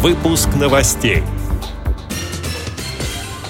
[0.00, 1.24] Выпуск новостей.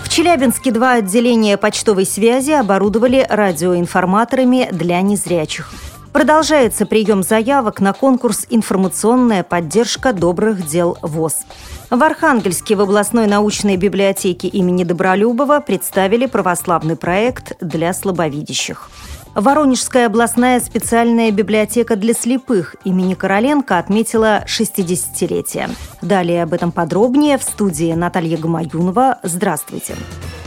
[0.03, 5.71] В Челябинске два отделения почтовой связи оборудовали радиоинформаторами для незрячих.
[6.11, 11.45] Продолжается прием заявок на конкурс «Информационная поддержка добрых дел ВОЗ».
[11.91, 18.89] В Архангельске в областной научной библиотеке имени Добролюбова представили православный проект для слабовидящих.
[19.39, 25.71] Воронежская областная специальная библиотека для слепых имени Короленко отметила 60-летие.
[26.03, 29.21] Далее об этом подробнее в студии Наталья Гамаюнова.
[29.23, 29.95] Здравствуйте.
[29.95, 30.38] Здравствуйте.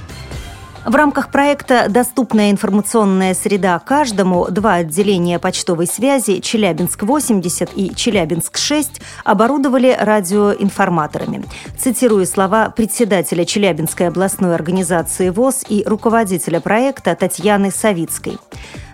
[0.86, 9.96] В рамках проекта «Доступная информационная среда каждому» два отделения почтовой связи «Челябинск-80» и «Челябинск-6» оборудовали
[9.98, 11.46] радиоинформаторами.
[11.78, 18.40] Цитирую слова председателя Челябинской областной организации ВОЗ и руководителя проекта Татьяны Савицкой–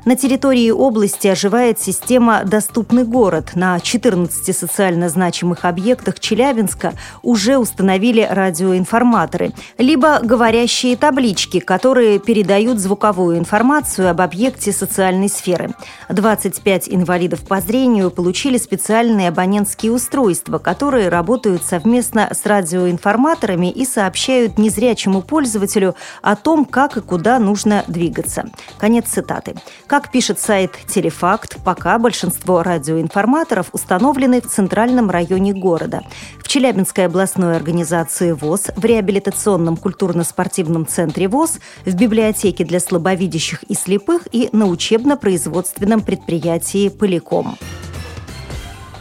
[0.08, 3.52] на территории области оживает система «Доступный город».
[3.56, 6.94] На 14 социально значимых объектах Челябинска
[7.24, 15.72] уже установили радиоинформаторы, либо говорящие таблички, которые передают звуковую информацию об объекте социальной сферы.
[16.08, 24.58] 25 инвалидов по зрению получили специальные абонентские устройства, которые работают совместно с радиоинформаторами и сообщают
[24.58, 28.46] незрячему пользователю о том, как и куда нужно двигаться.
[28.78, 29.56] Конец цитаты.
[29.86, 36.04] Как пишет сайт «Телефакт», пока большинство радиоинформаторов установлены в центральном районе города.
[36.40, 43.74] В Челябинской областной организации ВОЗ, в реабилитационном культурно-спортивном центре ВОЗ, в библиотеке для слабовидящих и
[43.74, 47.58] слепых и на учебно-производственном предприятии «Поликом».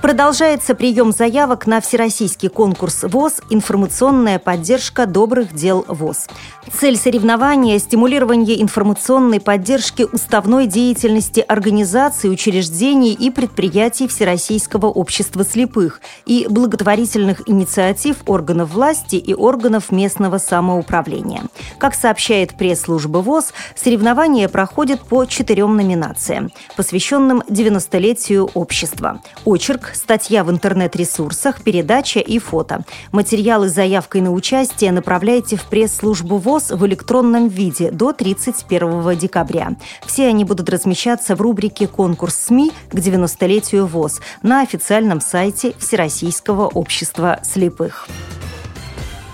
[0.06, 6.28] Продолжается прием заявок на всероссийский конкурс ВОЗ «Информационная поддержка добрых дел ВОЗ».
[6.72, 16.46] Цель соревнования– стимулирование информационной поддержки уставной деятельности организаций, учреждений и предприятий Всероссийского общества слепых и
[16.48, 21.42] благотворительных инициатив органов власти и органов местного самоуправления.
[21.78, 29.20] Как сообщает пресс-служба ВОЗ, соревнования проходят по четырем номинациям, посвященным 90-летию общества.
[29.44, 32.84] Очерк, статья в интернет-ресурсах, передача и фото.
[33.12, 39.76] Материалы с заявкой на участие направляйте в пресс-службу ВОЗ в электронном виде до 31 декабря.
[40.04, 46.66] Все они будут размещаться в рубрике «Конкурс СМИ к 90-летию ВОЗ» на официальном сайте Всероссийского
[46.66, 48.08] общества слепых.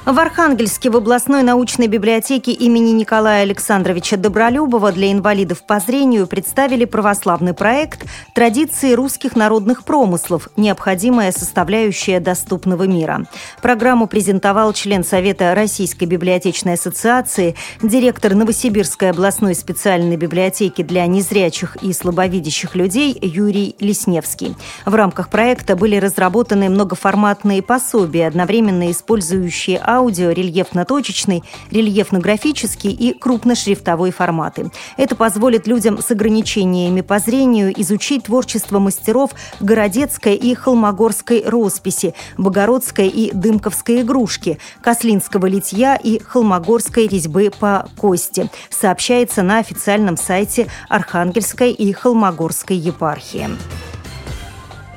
[0.05, 6.87] В Архангельске в областной научной библиотеке имени Николая Александровича Добролюбова для инвалидов по зрению представили
[6.87, 8.05] православный проект
[8.35, 10.49] «Традиции русских народных промыслов.
[10.57, 13.27] Необходимая составляющая доступного мира».
[13.63, 21.93] Программу презентовал член Совета Российской библиотечной ассоциации, директор Новосибирской областной специальной библиотеки для незрячих и
[21.93, 24.57] слабовидящих людей Юрий Лесневский.
[24.85, 34.71] В рамках проекта были разработаны многоформатные пособия, одновременно использующие аудио, рельефно-точечный, рельефно-графический и крупношрифтовой форматы.
[34.97, 39.31] Это позволит людям с ограничениями по зрению изучить творчество мастеров
[39.61, 48.51] городецкой и холмогорской росписи, богородской и дымковской игрушки, кослинского литья и холмогорской резьбы по кости,
[48.71, 53.49] сообщается на официальном сайте Архангельской и Холмогорской епархии.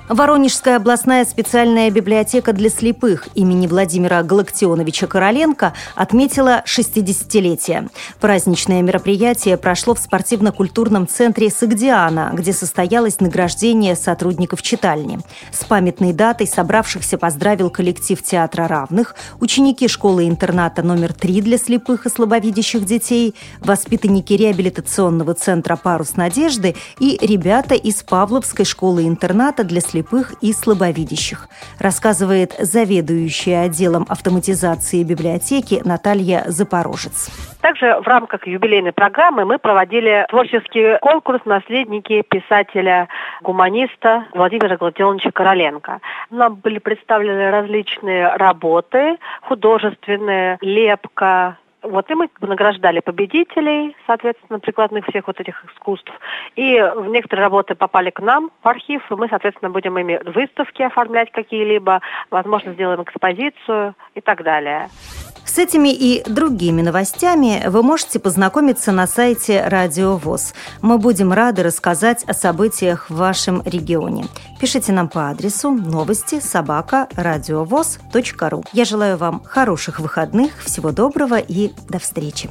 [0.07, 7.89] Воронежская областная специальная библиотека для слепых имени Владимира Галактионовича Короленко отметила 60-летие.
[8.19, 15.17] Праздничное мероприятие прошло в спортивно-культурном центре «Сагдиана», где состоялось награждение сотрудников читальни.
[15.51, 22.09] С памятной датой собравшихся поздравил коллектив Театра равных, ученики школы-интерната номер 3 для слепых и
[22.09, 30.33] слабовидящих детей, воспитанники реабилитационного центра «Парус надежды» и ребята из Павловской школы-интерната для слепых слепых
[30.41, 31.47] и слабовидящих,
[31.79, 37.29] рассказывает заведующая отделом автоматизации библиотеки Наталья Запорожец.
[37.61, 45.99] Также в рамках юбилейной программы мы проводили творческий конкурс «Наследники писателя-гуманиста Владимира Гладионовича Короленко».
[46.29, 55.27] Нам были представлены различные работы художественные, лепка, вот, и мы награждали победителей, соответственно, прикладных всех
[55.27, 56.11] вот этих искусств.
[56.55, 60.81] И в некоторые работы попали к нам в архив, и мы, соответственно, будем ими выставки
[60.81, 62.01] оформлять какие-либо,
[62.31, 64.89] возможно, сделаем экспозицию и так далее.
[65.45, 70.53] С этими и другими новостями вы можете познакомиться на сайте Радио ВОЗ.
[70.81, 74.25] Мы будем рады рассказать о событиях в вашем регионе.
[74.59, 77.07] Пишите нам по адресу новости собака
[78.49, 78.63] ру.
[78.73, 82.49] Я желаю вам хороших выходных, всего доброго и до встречи.